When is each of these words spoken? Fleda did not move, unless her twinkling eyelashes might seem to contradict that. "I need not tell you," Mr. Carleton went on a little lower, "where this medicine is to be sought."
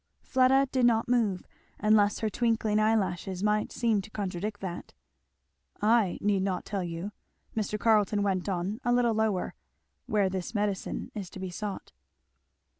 Fleda 0.23 0.65
did 0.71 0.87
not 0.87 1.07
move, 1.07 1.45
unless 1.77 2.21
her 2.21 2.29
twinkling 2.31 2.79
eyelashes 2.79 3.43
might 3.43 3.71
seem 3.71 4.01
to 4.01 4.09
contradict 4.09 4.59
that. 4.59 4.93
"I 5.79 6.17
need 6.21 6.41
not 6.41 6.65
tell 6.65 6.83
you," 6.83 7.11
Mr. 7.55 7.79
Carleton 7.79 8.23
went 8.23 8.49
on 8.49 8.79
a 8.83 8.91
little 8.91 9.13
lower, 9.13 9.53
"where 10.07 10.27
this 10.27 10.55
medicine 10.55 11.11
is 11.13 11.29
to 11.29 11.39
be 11.39 11.51
sought." 11.51 11.91